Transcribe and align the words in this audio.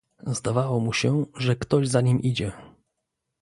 "Zdawało 0.27 0.79
mu 0.79 0.93
się, 0.93 1.25
że 1.37 1.55
ktoś 1.55 1.87
za 1.87 2.01
nim 2.01 2.21
idzie." 2.21 2.51